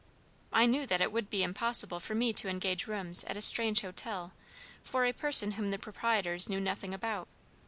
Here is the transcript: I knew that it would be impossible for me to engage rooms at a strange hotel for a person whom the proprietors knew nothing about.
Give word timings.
I 0.51 0.65
knew 0.65 0.87
that 0.87 0.99
it 0.99 1.11
would 1.11 1.29
be 1.29 1.43
impossible 1.43 1.99
for 1.99 2.15
me 2.15 2.33
to 2.33 2.49
engage 2.49 2.87
rooms 2.87 3.23
at 3.25 3.37
a 3.37 3.41
strange 3.43 3.81
hotel 3.81 4.31
for 4.83 5.05
a 5.05 5.13
person 5.13 5.51
whom 5.51 5.67
the 5.67 5.77
proprietors 5.77 6.49
knew 6.49 6.59
nothing 6.59 6.91
about. 6.91 7.27